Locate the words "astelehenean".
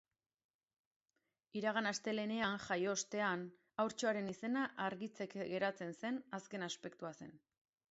1.89-2.55